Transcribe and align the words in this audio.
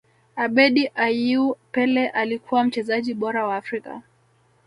abedi 0.43 0.83
ayew 1.05 1.55
pele 1.71 2.09
alikuwa 2.09 2.63
mchezaji 2.63 3.13
bora 3.13 3.47
wa 3.47 3.55
afrika 3.57 4.01